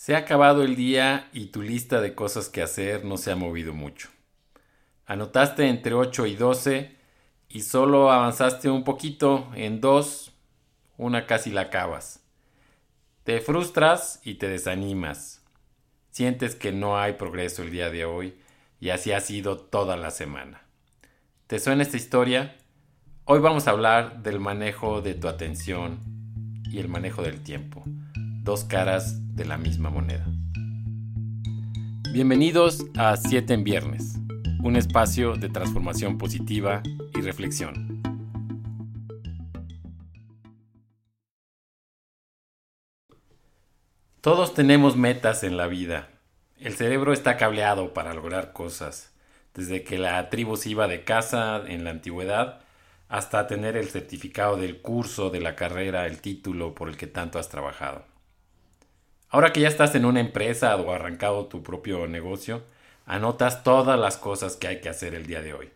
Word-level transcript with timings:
Se 0.00 0.14
ha 0.14 0.18
acabado 0.20 0.62
el 0.62 0.76
día 0.76 1.28
y 1.30 1.48
tu 1.48 1.60
lista 1.60 2.00
de 2.00 2.14
cosas 2.14 2.48
que 2.48 2.62
hacer 2.62 3.04
no 3.04 3.18
se 3.18 3.32
ha 3.32 3.36
movido 3.36 3.74
mucho. 3.74 4.08
Anotaste 5.04 5.68
entre 5.68 5.92
8 5.92 6.24
y 6.24 6.36
12 6.36 6.96
y 7.50 7.60
solo 7.60 8.10
avanzaste 8.10 8.70
un 8.70 8.82
poquito 8.82 9.50
en 9.54 9.82
dos, 9.82 10.32
una 10.96 11.26
casi 11.26 11.50
la 11.50 11.60
acabas. 11.60 12.20
Te 13.24 13.42
frustras 13.42 14.22
y 14.24 14.36
te 14.36 14.48
desanimas. 14.48 15.42
Sientes 16.10 16.54
que 16.54 16.72
no 16.72 16.98
hay 16.98 17.12
progreso 17.12 17.62
el 17.62 17.70
día 17.70 17.90
de 17.90 18.06
hoy 18.06 18.40
y 18.80 18.88
así 18.88 19.12
ha 19.12 19.20
sido 19.20 19.58
toda 19.58 19.98
la 19.98 20.10
semana. 20.10 20.62
¿Te 21.46 21.58
suena 21.58 21.82
esta 21.82 21.98
historia? 21.98 22.56
Hoy 23.26 23.40
vamos 23.40 23.68
a 23.68 23.72
hablar 23.72 24.22
del 24.22 24.40
manejo 24.40 25.02
de 25.02 25.12
tu 25.12 25.28
atención 25.28 26.00
y 26.70 26.78
el 26.78 26.88
manejo 26.88 27.20
del 27.20 27.42
tiempo 27.42 27.84
dos 28.42 28.64
caras 28.64 29.36
de 29.36 29.44
la 29.44 29.58
misma 29.58 29.90
moneda. 29.90 30.26
Bienvenidos 32.12 32.86
a 32.96 33.16
7 33.16 33.52
en 33.52 33.64
Viernes, 33.64 34.14
un 34.62 34.76
espacio 34.76 35.36
de 35.36 35.50
transformación 35.50 36.16
positiva 36.16 36.82
y 37.14 37.20
reflexión. 37.20 38.00
Todos 44.22 44.54
tenemos 44.54 44.96
metas 44.96 45.44
en 45.44 45.56
la 45.58 45.66
vida. 45.66 46.08
El 46.58 46.74
cerebro 46.74 47.12
está 47.12 47.36
cableado 47.36 47.92
para 47.92 48.14
lograr 48.14 48.52
cosas, 48.52 49.12
desde 49.54 49.84
que 49.84 49.98
la 49.98 50.30
tribu 50.30 50.56
se 50.56 50.70
iba 50.70 50.88
de 50.88 51.04
casa 51.04 51.62
en 51.66 51.84
la 51.84 51.90
antigüedad 51.90 52.60
hasta 53.08 53.46
tener 53.46 53.76
el 53.76 53.88
certificado 53.88 54.56
del 54.56 54.80
curso, 54.80 55.30
de 55.30 55.40
la 55.40 55.56
carrera, 55.56 56.06
el 56.06 56.20
título 56.20 56.74
por 56.74 56.88
el 56.88 56.96
que 56.96 57.06
tanto 57.06 57.38
has 57.38 57.48
trabajado. 57.48 58.09
Ahora 59.30 59.52
que 59.52 59.60
ya 59.60 59.68
estás 59.68 59.94
en 59.94 60.04
una 60.04 60.18
empresa 60.18 60.74
o 60.74 60.92
arrancado 60.92 61.46
tu 61.46 61.62
propio 61.62 62.08
negocio, 62.08 62.62
anotas 63.06 63.62
todas 63.62 63.98
las 63.98 64.16
cosas 64.16 64.56
que 64.56 64.66
hay 64.66 64.80
que 64.80 64.88
hacer 64.88 65.14
el 65.14 65.26
día 65.26 65.40
de 65.40 65.54
hoy. 65.54 65.70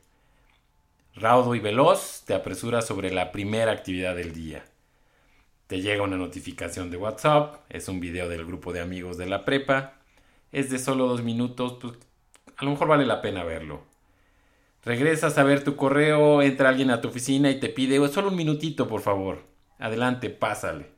Raudo 1.15 1.55
y 1.55 1.61
veloz, 1.61 2.25
te 2.27 2.34
apresuras 2.34 2.84
sobre 2.84 3.12
la 3.12 3.31
primera 3.31 3.70
actividad 3.70 4.17
del 4.17 4.34
día. 4.34 4.65
Te 5.69 5.81
llega 5.81 6.03
una 6.03 6.17
notificación 6.17 6.91
de 6.91 6.97
WhatsApp, 6.97 7.61
es 7.69 7.87
un 7.87 8.01
video 8.01 8.28
del 8.28 8.45
grupo 8.45 8.73
de 8.73 8.81
amigos 8.81 9.19
de 9.19 9.27
la 9.27 9.45
prepa, 9.45 9.95
es 10.50 10.69
de 10.71 10.81
solo 10.81 11.06
dos 11.06 11.23
minutos, 11.23 11.78
pues 11.81 11.95
a 12.56 12.65
lo 12.65 12.73
mejor 12.73 12.89
vale 12.89 13.06
la 13.06 13.23
pena 13.23 13.45
verlo. 13.45 13.83
Regresas 14.84 15.39
a 15.39 15.45
ver 15.45 15.62
tu 15.62 15.77
correo, 15.77 16.43
entra 16.43 16.71
alguien 16.71 16.91
a 16.91 17.00
tu 17.00 17.06
oficina 17.06 17.50
y 17.50 17.61
te 17.61 17.69
pide 17.69 18.06
solo 18.09 18.28
un 18.28 18.37
minutito, 18.37 18.89
por 18.89 19.00
favor. 19.00 19.45
Adelante, 19.78 20.28
pásale. 20.28 20.94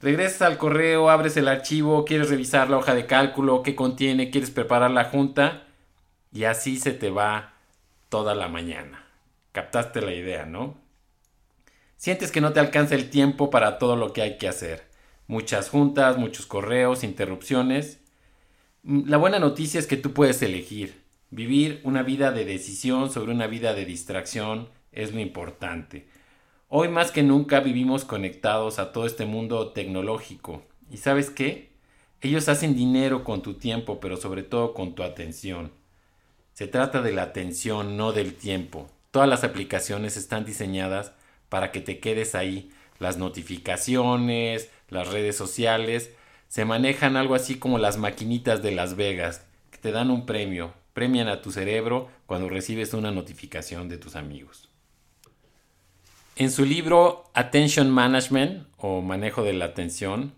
Regresas 0.00 0.42
al 0.42 0.58
correo, 0.58 1.08
abres 1.08 1.36
el 1.36 1.48
archivo, 1.48 2.04
quieres 2.04 2.28
revisar 2.28 2.68
la 2.68 2.76
hoja 2.76 2.94
de 2.94 3.06
cálculo, 3.06 3.62
qué 3.62 3.74
contiene, 3.74 4.30
quieres 4.30 4.50
preparar 4.50 4.90
la 4.90 5.04
junta 5.04 5.66
y 6.32 6.44
así 6.44 6.76
se 6.76 6.92
te 6.92 7.10
va 7.10 7.54
toda 8.08 8.34
la 8.34 8.48
mañana. 8.48 9.06
Captaste 9.52 10.02
la 10.02 10.12
idea, 10.12 10.44
¿no? 10.44 10.76
Sientes 11.96 12.30
que 12.30 12.42
no 12.42 12.52
te 12.52 12.60
alcanza 12.60 12.94
el 12.94 13.08
tiempo 13.08 13.48
para 13.48 13.78
todo 13.78 13.96
lo 13.96 14.12
que 14.12 14.20
hay 14.20 14.36
que 14.36 14.48
hacer. 14.48 14.84
Muchas 15.28 15.70
juntas, 15.70 16.18
muchos 16.18 16.44
correos, 16.44 17.02
interrupciones. 17.02 17.98
Mm, 18.82 19.08
la 19.08 19.16
buena 19.16 19.38
noticia 19.38 19.80
es 19.80 19.86
que 19.86 19.96
tú 19.96 20.12
puedes 20.12 20.42
elegir. 20.42 21.02
Vivir 21.30 21.80
una 21.84 22.02
vida 22.02 22.30
de 22.32 22.44
decisión 22.44 23.10
sobre 23.10 23.32
una 23.32 23.46
vida 23.46 23.72
de 23.74 23.86
distracción 23.86 24.68
es 24.92 25.12
lo 25.12 25.20
importante. 25.20 26.06
Hoy 26.68 26.88
más 26.88 27.12
que 27.12 27.22
nunca 27.22 27.60
vivimos 27.60 28.04
conectados 28.04 28.80
a 28.80 28.90
todo 28.90 29.06
este 29.06 29.24
mundo 29.24 29.68
tecnológico. 29.68 30.64
¿Y 30.90 30.96
sabes 30.96 31.30
qué? 31.30 31.70
Ellos 32.20 32.48
hacen 32.48 32.74
dinero 32.74 33.22
con 33.22 33.40
tu 33.40 33.54
tiempo, 33.54 34.00
pero 34.00 34.16
sobre 34.16 34.42
todo 34.42 34.74
con 34.74 34.96
tu 34.96 35.04
atención. 35.04 35.70
Se 36.54 36.66
trata 36.66 37.02
de 37.02 37.12
la 37.12 37.22
atención, 37.22 37.96
no 37.96 38.10
del 38.10 38.34
tiempo. 38.34 38.88
Todas 39.12 39.28
las 39.28 39.44
aplicaciones 39.44 40.16
están 40.16 40.44
diseñadas 40.44 41.12
para 41.48 41.70
que 41.70 41.80
te 41.80 42.00
quedes 42.00 42.34
ahí. 42.34 42.72
Las 42.98 43.16
notificaciones, 43.16 44.68
las 44.88 45.06
redes 45.06 45.36
sociales, 45.36 46.10
se 46.48 46.64
manejan 46.64 47.16
algo 47.16 47.36
así 47.36 47.60
como 47.60 47.78
las 47.78 47.96
maquinitas 47.96 48.60
de 48.60 48.72
Las 48.72 48.96
Vegas, 48.96 49.46
que 49.70 49.78
te 49.78 49.92
dan 49.92 50.10
un 50.10 50.26
premio, 50.26 50.74
premian 50.94 51.28
a 51.28 51.42
tu 51.42 51.52
cerebro 51.52 52.08
cuando 52.26 52.48
recibes 52.48 52.92
una 52.92 53.12
notificación 53.12 53.88
de 53.88 53.98
tus 53.98 54.16
amigos. 54.16 54.68
En 56.38 56.50
su 56.50 56.66
libro 56.66 57.30
Attention 57.32 57.90
Management 57.90 58.68
o 58.76 59.00
Manejo 59.00 59.42
de 59.42 59.54
la 59.54 59.64
Atención, 59.64 60.34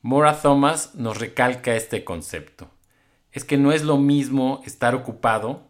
Maura 0.00 0.40
Thomas 0.40 0.94
nos 0.94 1.18
recalca 1.18 1.76
este 1.76 2.04
concepto. 2.04 2.70
Es 3.32 3.44
que 3.44 3.58
no 3.58 3.72
es 3.72 3.82
lo 3.82 3.98
mismo 3.98 4.62
estar 4.64 4.94
ocupado 4.94 5.68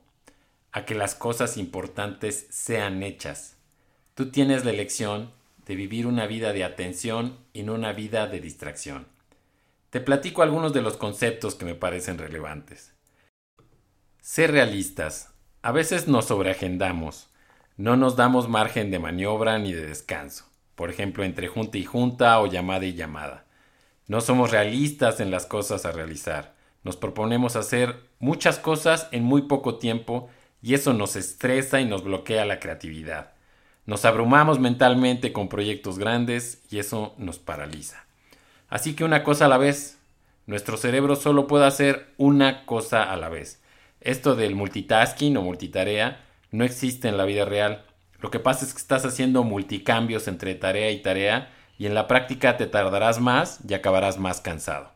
a 0.71 0.85
que 0.85 0.95
las 0.95 1.17
cosas 1.17 1.57
importantes 1.57 2.47
sean 2.49 3.03
hechas. 3.03 3.57
Tú 4.15 4.31
tienes 4.31 4.65
la 4.65 4.71
elección 4.71 5.33
de 5.67 5.75
vivir 5.75 6.07
una 6.07 6.29
vida 6.29 6.53
de 6.53 6.63
atención 6.63 7.37
y 7.53 7.65
no 7.65 7.75
una 7.75 7.93
vida 7.93 8.29
de 8.29 8.39
distracción. 8.39 9.09
Te 9.91 10.01
platico 10.01 10.43
algunos 10.43 10.75
de 10.75 10.83
los 10.83 10.97
conceptos 10.97 11.57
que 11.57 11.65
me 11.65 11.75
parecen 11.75 12.19
relevantes. 12.19 12.95
Ser 14.21 14.53
realistas. 14.53 15.35
A 15.63 15.73
veces 15.73 16.07
nos 16.07 16.27
sobreagendamos 16.27 17.31
no 17.77 17.97
nos 17.97 18.17
damos 18.17 18.49
margen 18.49 18.91
de 18.91 18.99
maniobra 18.99 19.59
ni 19.59 19.73
de 19.73 19.87
descanso, 19.87 20.47
por 20.75 20.91
ejemplo, 20.91 21.25
entre 21.25 21.49
junta 21.49 21.77
y 21.77 21.85
junta 21.85 22.41
o 22.41 22.47
llamada 22.47 22.87
y 22.87 22.95
llamada. 22.95 23.45
No 24.07 24.21
somos 24.21 24.51
realistas 24.51 25.21
en 25.21 25.31
las 25.31 25.47
cosas 25.47 25.85
a 25.85 25.93
realizar. 25.93 26.55
Nos 26.85 26.97
proponemos 26.97 27.57
hacer 27.57 27.97
muchas 28.19 28.59
cosas 28.59 29.09
en 29.11 29.25
muy 29.25 29.43
poco 29.43 29.77
tiempo 29.77 30.31
y 30.63 30.75
eso 30.75 30.93
nos 30.93 31.17
estresa 31.17 31.81
y 31.81 31.85
nos 31.85 32.05
bloquea 32.05 32.47
la 32.47 32.61
creatividad. 32.61 33.33
Nos 33.85 34.05
abrumamos 34.05 34.59
mentalmente 34.59 35.33
con 35.33 35.49
proyectos 35.49 35.99
grandes 35.99 36.63
y 36.71 36.79
eso 36.79 37.15
nos 37.19 37.39
paraliza. 37.39 38.05
Así 38.69 38.95
que 38.95 39.05
una 39.05 39.23
cosa 39.23 39.47
a 39.47 39.49
la 39.49 39.59
vez. 39.59 39.99
Nuestro 40.47 40.77
cerebro 40.77 41.17
solo 41.17 41.47
puede 41.49 41.67
hacer 41.67 42.15
una 42.17 42.65
cosa 42.67 43.03
a 43.03 43.17
la 43.17 43.29
vez. 43.29 43.61
Esto 44.01 44.37
del 44.37 44.55
multitasking 44.55 45.37
o 45.37 45.43
multitarea 45.43 46.26
no 46.57 46.65
existe 46.65 47.09
en 47.09 47.17
la 47.17 47.25
vida 47.25 47.45
real. 47.45 47.85
Lo 48.19 48.31
que 48.31 48.41
pasa 48.41 48.65
es 48.65 48.73
que 48.73 48.81
estás 48.81 49.05
haciendo 49.05 49.45
multicambios 49.45 50.27
entre 50.27 50.55
tarea 50.55 50.91
y 50.91 51.03
tarea 51.03 51.53
y 51.79 51.87
en 51.87 51.95
la 51.95 52.09
práctica 52.09 52.57
te 52.57 52.67
tardarás 52.67 53.21
más 53.21 53.61
y 53.69 53.75
acabarás 53.75 54.19
más 54.19 54.41
cansado. 54.41 54.91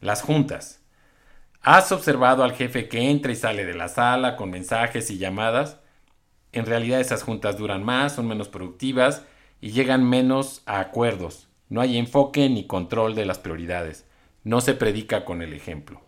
Las 0.00 0.22
juntas. 0.22 0.80
¿Has 1.62 1.92
observado 1.92 2.42
al 2.42 2.52
jefe 2.52 2.88
que 2.88 3.10
entra 3.10 3.30
y 3.30 3.36
sale 3.36 3.64
de 3.64 3.74
la 3.74 3.88
sala 3.88 4.36
con 4.36 4.50
mensajes 4.50 5.10
y 5.10 5.18
llamadas? 5.18 5.78
En 6.52 6.66
realidad 6.66 7.00
esas 7.00 7.22
juntas 7.22 7.56
duran 7.56 7.84
más, 7.84 8.14
son 8.14 8.26
menos 8.26 8.48
productivas 8.48 9.22
y 9.60 9.70
llegan 9.70 10.08
menos 10.08 10.62
a 10.66 10.80
acuerdos. 10.80 11.48
No 11.68 11.80
hay 11.80 11.96
enfoque 11.96 12.48
ni 12.48 12.66
control 12.66 13.14
de 13.14 13.26
las 13.26 13.38
prioridades. 13.38 14.06
No 14.42 14.60
se 14.60 14.74
predica 14.74 15.24
con 15.24 15.42
el 15.42 15.52
ejemplo. 15.52 16.00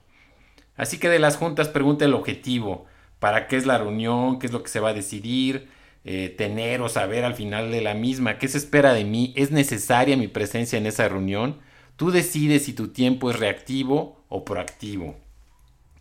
Así 0.74 0.98
que 0.98 1.10
de 1.10 1.20
las 1.20 1.36
juntas 1.36 1.68
pregunta 1.68 2.06
el 2.06 2.14
objetivo, 2.14 2.86
para 3.22 3.46
qué 3.46 3.56
es 3.56 3.66
la 3.66 3.78
reunión, 3.78 4.40
qué 4.40 4.48
es 4.48 4.52
lo 4.52 4.64
que 4.64 4.68
se 4.68 4.80
va 4.80 4.88
a 4.88 4.94
decidir, 4.94 5.68
eh, 6.04 6.34
tener 6.36 6.80
o 6.80 6.88
saber 6.88 7.22
al 7.24 7.34
final 7.34 7.70
de 7.70 7.80
la 7.80 7.94
misma, 7.94 8.36
qué 8.36 8.48
se 8.48 8.58
espera 8.58 8.94
de 8.94 9.04
mí, 9.04 9.32
es 9.36 9.52
necesaria 9.52 10.16
mi 10.16 10.26
presencia 10.26 10.76
en 10.76 10.86
esa 10.86 11.08
reunión. 11.08 11.60
Tú 11.94 12.10
decides 12.10 12.64
si 12.64 12.72
tu 12.72 12.88
tiempo 12.88 13.30
es 13.30 13.38
reactivo 13.38 14.20
o 14.28 14.44
proactivo. 14.44 15.14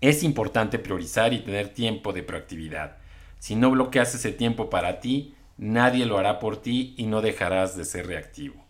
Es 0.02 0.24
importante 0.24 0.80
priorizar 0.80 1.32
y 1.32 1.42
tener 1.42 1.70
tiempo 1.76 2.12
de 2.12 2.24
proactividad. 2.24 2.98
Si 3.38 3.53
no 3.56 3.70
bloqueas 3.70 4.16
ese 4.16 4.32
tiempo 4.32 4.72
para 4.72 5.00
ti, 5.00 5.36
nadie 5.59 6.08
lo 6.08 6.18
hará 6.18 6.40
por 6.40 6.59
ti 6.59 6.96
y 6.98 7.06
no 7.06 7.22
dejarás 7.22 7.78
de 7.78 7.86
ser 7.86 8.08
reactivo. 8.08 8.66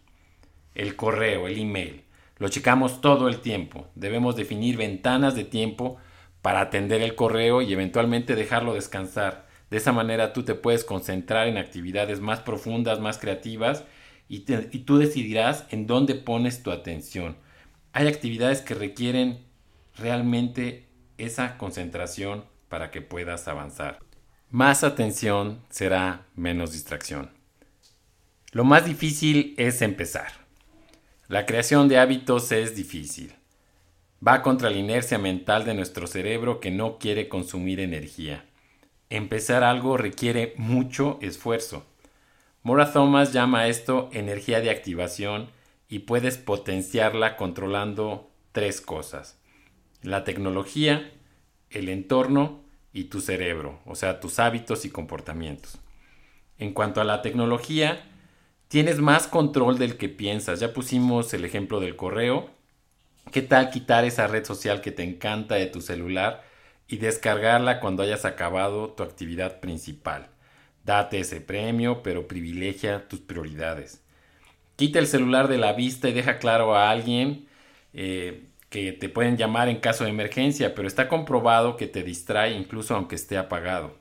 El 0.75 0.97
correo, 0.97 1.47
el 1.47 1.57
email, 1.57 2.03
lo 2.37 2.49
checamos 2.49 2.99
todo 2.99 3.29
el 3.29 3.39
tiempo. 3.39 3.87
Debemos 3.95 4.35
definir 4.35 4.75
ventanas 4.75 5.35
de 5.35 5.45
tiempo 5.45 5.99
para 6.41 6.61
atender 6.61 7.01
el 7.01 7.15
correo 7.15 7.61
y 7.61 7.71
eventualmente 7.73 8.35
dejarlo 8.35 8.73
descansar. 8.73 9.47
De 9.69 9.77
esa 9.77 9.91
manera 9.91 10.33
tú 10.33 10.43
te 10.43 10.55
puedes 10.55 10.83
concentrar 10.83 11.47
en 11.47 11.57
actividades 11.57 12.19
más 12.19 12.41
profundas, 12.41 12.99
más 12.99 13.17
creativas 13.17 13.85
y, 14.27 14.39
tú 14.39 14.97
decidirás 14.97 15.65
en 15.71 15.87
dónde 15.87 16.15
pones 16.15 16.63
tu 16.63 16.71
atención. 16.71 17.37
Hay 17.93 18.07
actividades 18.07 18.61
que 18.61 18.73
requieren 18.73 19.39
realmente 19.97 20.87
esa 21.17 21.57
concentración 21.57 22.45
para 22.69 22.91
que 22.91 23.01
puedas 23.01 23.47
avanzar. 23.47 23.99
Más 24.49 24.83
atención 24.83 25.61
será 25.69 26.25
menos 26.35 26.71
distracción. 26.71 27.31
Lo 28.51 28.63
más 28.63 28.85
difícil 28.85 29.53
es 29.57 29.81
empezar. 29.81 30.31
La 31.27 31.45
creación 31.45 31.87
de 31.87 31.99
hábitos 31.99 32.51
es 32.51 32.75
difícil. 32.75 33.33
Va 34.25 34.43
contra 34.43 34.69
la 34.69 34.77
inercia 34.77 35.17
mental 35.17 35.65
de 35.65 35.73
nuestro 35.73 36.05
cerebro 36.05 36.59
que 36.59 36.69
no 36.69 36.99
quiere 36.99 37.27
consumir 37.27 37.79
energía. 37.79 38.45
Empezar 39.09 39.63
algo 39.63 39.97
requiere 39.97 40.53
mucho 40.57 41.17
esfuerzo. 41.21 41.85
Mora 42.61 42.93
Thomas 42.93 43.33
llama 43.33 43.67
esto 43.67 44.09
energía 44.13 44.61
de 44.61 44.69
activación 44.69 45.49
y 45.89 45.99
puedes 45.99 46.37
potenciarla 46.37 47.35
controlando 47.35 48.29
tres 48.51 48.79
cosas. 48.79 49.39
La 50.03 50.23
tecnología, 50.23 51.11
el 51.71 51.89
entorno 51.89 52.61
y 52.93 53.05
tu 53.05 53.21
cerebro, 53.21 53.79
o 53.85 53.95
sea, 53.95 54.19
tus 54.19 54.37
hábitos 54.37 54.85
y 54.85 54.91
comportamientos. 54.91 55.79
En 56.59 56.73
cuanto 56.73 57.01
a 57.01 57.05
la 57.05 57.23
tecnología, 57.23 58.03
tienes 58.67 58.99
más 58.99 59.25
control 59.25 59.79
del 59.79 59.97
que 59.97 60.09
piensas. 60.09 60.59
Ya 60.59 60.73
pusimos 60.73 61.33
el 61.33 61.43
ejemplo 61.43 61.79
del 61.79 61.95
correo. 61.95 62.51
¿Qué 63.31 63.41
tal 63.41 63.69
quitar 63.69 64.03
esa 64.03 64.27
red 64.27 64.43
social 64.43 64.81
que 64.81 64.91
te 64.91 65.03
encanta 65.03 65.55
de 65.55 65.67
tu 65.67 65.79
celular 65.79 66.43
y 66.89 66.97
descargarla 66.97 67.79
cuando 67.79 68.03
hayas 68.03 68.25
acabado 68.25 68.89
tu 68.89 69.03
actividad 69.03 69.61
principal? 69.61 70.27
Date 70.83 71.19
ese 71.19 71.39
premio, 71.39 72.03
pero 72.03 72.27
privilegia 72.27 73.07
tus 73.07 73.21
prioridades. 73.21 74.03
Quita 74.75 74.99
el 74.99 75.07
celular 75.07 75.47
de 75.47 75.57
la 75.57 75.71
vista 75.71 76.09
y 76.09 76.13
deja 76.13 76.39
claro 76.39 76.75
a 76.75 76.89
alguien 76.89 77.47
eh, 77.93 78.47
que 78.69 78.91
te 78.91 79.07
pueden 79.07 79.37
llamar 79.37 79.69
en 79.69 79.79
caso 79.79 80.03
de 80.03 80.09
emergencia, 80.09 80.75
pero 80.75 80.87
está 80.87 81.07
comprobado 81.07 81.77
que 81.77 81.87
te 81.87 82.03
distrae 82.03 82.51
incluso 82.51 82.95
aunque 82.95 83.15
esté 83.15 83.37
apagado. 83.37 83.95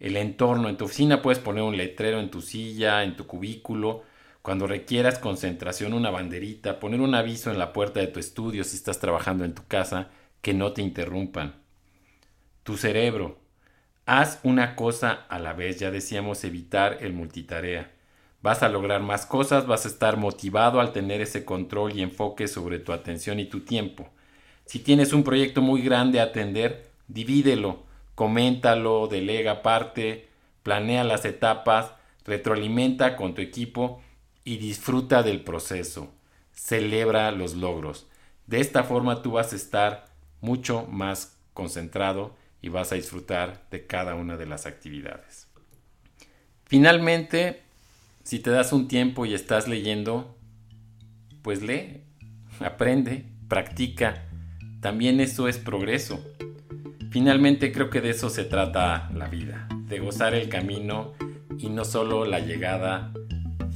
El 0.00 0.16
entorno, 0.16 0.68
en 0.68 0.76
tu 0.76 0.86
oficina 0.86 1.22
puedes 1.22 1.38
poner 1.38 1.62
un 1.62 1.76
letrero 1.76 2.18
en 2.18 2.30
tu 2.30 2.42
silla, 2.42 3.04
en 3.04 3.16
tu 3.16 3.26
cubículo, 3.26 4.02
cuando 4.46 4.68
requieras 4.68 5.18
concentración 5.18 5.92
una 5.92 6.10
banderita, 6.10 6.78
poner 6.78 7.00
un 7.00 7.16
aviso 7.16 7.50
en 7.50 7.58
la 7.58 7.72
puerta 7.72 7.98
de 7.98 8.06
tu 8.06 8.20
estudio 8.20 8.62
si 8.62 8.76
estás 8.76 9.00
trabajando 9.00 9.44
en 9.44 9.56
tu 9.56 9.66
casa, 9.66 10.10
que 10.40 10.54
no 10.54 10.72
te 10.72 10.82
interrumpan. 10.82 11.56
Tu 12.62 12.76
cerebro. 12.76 13.40
Haz 14.04 14.38
una 14.44 14.76
cosa 14.76 15.26
a 15.28 15.40
la 15.40 15.52
vez, 15.52 15.80
ya 15.80 15.90
decíamos 15.90 16.44
evitar 16.44 16.98
el 17.00 17.12
multitarea. 17.12 17.90
Vas 18.40 18.62
a 18.62 18.68
lograr 18.68 19.02
más 19.02 19.26
cosas, 19.26 19.66
vas 19.66 19.84
a 19.84 19.88
estar 19.88 20.16
motivado 20.16 20.78
al 20.78 20.92
tener 20.92 21.20
ese 21.20 21.44
control 21.44 21.96
y 21.96 22.02
enfoque 22.02 22.46
sobre 22.46 22.78
tu 22.78 22.92
atención 22.92 23.40
y 23.40 23.46
tu 23.46 23.62
tiempo. 23.64 24.08
Si 24.64 24.78
tienes 24.78 25.12
un 25.12 25.24
proyecto 25.24 25.60
muy 25.60 25.82
grande 25.82 26.20
a 26.20 26.26
atender, 26.26 26.88
divídelo, 27.08 27.82
coméntalo, 28.14 29.08
delega 29.08 29.62
parte, 29.62 30.28
planea 30.62 31.02
las 31.02 31.24
etapas, 31.24 31.90
retroalimenta 32.24 33.16
con 33.16 33.34
tu 33.34 33.42
equipo 33.42 34.02
y 34.46 34.58
disfruta 34.58 35.24
del 35.24 35.42
proceso. 35.42 36.14
Celebra 36.52 37.32
los 37.32 37.54
logros. 37.54 38.06
De 38.46 38.60
esta 38.60 38.84
forma 38.84 39.20
tú 39.20 39.32
vas 39.32 39.52
a 39.52 39.56
estar 39.56 40.06
mucho 40.40 40.86
más 40.86 41.36
concentrado 41.52 42.36
y 42.62 42.68
vas 42.68 42.92
a 42.92 42.94
disfrutar 42.94 43.66
de 43.72 43.86
cada 43.86 44.14
una 44.14 44.36
de 44.36 44.46
las 44.46 44.64
actividades. 44.64 45.48
Finalmente, 46.64 47.62
si 48.22 48.38
te 48.38 48.50
das 48.50 48.72
un 48.72 48.86
tiempo 48.86 49.26
y 49.26 49.34
estás 49.34 49.66
leyendo, 49.66 50.36
pues 51.42 51.60
lee, 51.60 52.04
aprende, 52.60 53.26
practica. 53.48 54.26
También 54.80 55.18
eso 55.18 55.48
es 55.48 55.58
progreso. 55.58 56.24
Finalmente 57.10 57.72
creo 57.72 57.90
que 57.90 58.00
de 58.00 58.10
eso 58.10 58.30
se 58.30 58.44
trata 58.44 59.10
la 59.12 59.26
vida, 59.26 59.66
de 59.88 59.98
gozar 59.98 60.34
el 60.34 60.48
camino 60.48 61.14
y 61.58 61.68
no 61.68 61.84
solo 61.84 62.24
la 62.24 62.38
llegada 62.38 63.12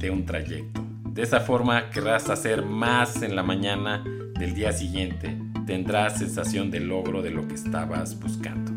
de 0.01 0.09
un 0.09 0.25
trayecto. 0.25 0.81
De 1.13 1.21
esa 1.21 1.41
forma 1.41 1.89
querrás 1.91 2.29
hacer 2.29 2.65
más 2.65 3.21
en 3.21 3.35
la 3.35 3.43
mañana 3.43 4.03
del 4.37 4.55
día 4.55 4.73
siguiente. 4.73 5.37
Tendrás 5.67 6.17
sensación 6.17 6.71
de 6.71 6.79
logro 6.79 7.21
de 7.21 7.29
lo 7.29 7.47
que 7.47 7.53
estabas 7.53 8.19
buscando. 8.19 8.71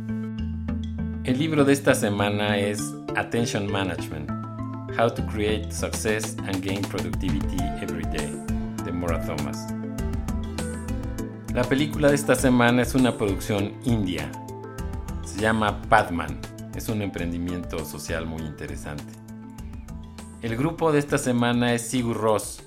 El 1.24 1.38
libro 1.38 1.64
de 1.64 1.72
esta 1.72 1.94
semana 1.94 2.58
es 2.58 2.82
Attention 3.16 3.72
Management 3.72 4.30
How 4.98 5.10
to 5.14 5.24
Create 5.26 5.72
Success 5.72 6.36
and 6.46 6.62
Gain 6.62 6.82
Productivity 6.82 7.56
Every 7.80 8.04
Day, 8.04 8.36
de 8.84 8.92
Maura 8.92 9.24
Thomas. 9.24 9.66
La 11.54 11.64
película 11.64 12.08
de 12.08 12.16
esta 12.16 12.34
semana 12.34 12.82
es 12.82 12.94
una 12.94 13.16
producción 13.16 13.72
india. 13.84 14.30
Se 15.24 15.40
llama 15.40 15.80
Padman. 15.88 16.38
Es 16.76 16.88
un 16.88 17.00
emprendimiento 17.00 17.84
social 17.84 18.26
muy 18.26 18.42
interesante. 18.42 19.23
El 20.44 20.58
grupo 20.58 20.92
de 20.92 20.98
esta 20.98 21.16
semana 21.16 21.72
es 21.72 21.80
Sigur 21.80 22.18
Ross. 22.18 22.58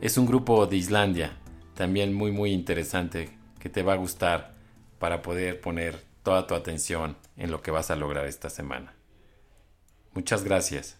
Es 0.00 0.18
un 0.18 0.26
grupo 0.26 0.66
de 0.66 0.76
Islandia, 0.76 1.38
también 1.76 2.12
muy 2.12 2.32
muy 2.32 2.50
interesante, 2.50 3.38
que 3.60 3.68
te 3.68 3.84
va 3.84 3.92
a 3.92 3.96
gustar 3.96 4.56
para 4.98 5.22
poder 5.22 5.60
poner 5.60 6.00
toda 6.24 6.48
tu 6.48 6.56
atención 6.56 7.16
en 7.36 7.52
lo 7.52 7.62
que 7.62 7.70
vas 7.70 7.92
a 7.92 7.94
lograr 7.94 8.26
esta 8.26 8.50
semana. 8.50 8.96
Muchas 10.14 10.42
gracias. 10.42 10.98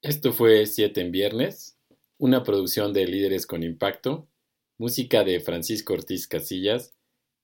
Esto 0.00 0.32
fue 0.32 0.64
Siete 0.64 1.02
en 1.02 1.12
Viernes, 1.12 1.78
una 2.16 2.42
producción 2.42 2.94
de 2.94 3.06
Líderes 3.06 3.46
con 3.46 3.62
Impacto, 3.62 4.26
música 4.78 5.24
de 5.24 5.40
Francisco 5.40 5.92
Ortiz 5.92 6.26
Casillas. 6.26 6.94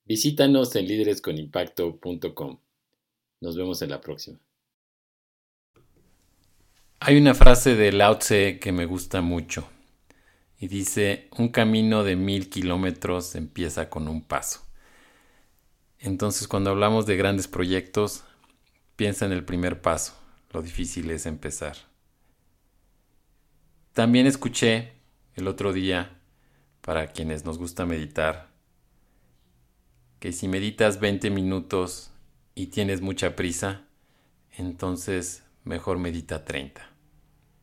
Visítanos 0.07 0.75
en 0.75 0.89
líderesconimpacto.com. 0.89 2.61
Nos 3.43 3.57
vemos 3.59 3.83
en 3.83 3.91
la 3.91 4.01
próxima. 4.01 4.41
Hay 7.07 7.19
una 7.19 7.35
frase 7.35 7.75
de 7.77 7.93
Lao 7.93 8.17
Tse 8.17 8.59
que 8.59 8.73
me 8.73 8.87
gusta 8.87 9.21
mucho 9.21 9.69
y 10.59 10.69
dice, 10.69 11.29
un 11.37 11.51
camino 11.51 12.03
de 12.03 12.17
mil 12.17 12.49
kilómetros 12.49 13.35
empieza 13.35 13.91
con 13.91 14.09
un 14.09 14.23
paso. 14.23 14.67
Entonces 15.99 16.49
cuando 16.49 16.71
hablamos 16.71 17.05
de 17.05 17.19
grandes 17.19 17.47
proyectos, 17.47 18.25
piensa 18.97 19.27
en 19.27 19.33
el 19.33 19.45
primer 19.45 19.83
paso, 19.83 20.15
lo 20.51 20.63
difícil 20.63 21.11
es 21.11 21.27
empezar. 21.27 21.77
También 23.93 24.27
escuché 24.27 24.93
el 25.35 25.47
otro 25.47 25.75
día, 25.75 26.19
para 26.81 27.09
quienes 27.09 27.45
nos 27.45 27.59
gusta 27.59 27.85
meditar, 27.85 28.49
que 30.21 30.33
si 30.33 30.49
meditas 30.49 31.01
20 31.01 31.29
minutos 31.29 32.13
y 32.55 32.69
tienes 32.69 33.03
mucha 33.03 33.37
prisa, 33.37 33.83
entonces 34.57 35.43
mejor 35.65 35.99
medita 35.99 36.47
30. 36.47 36.94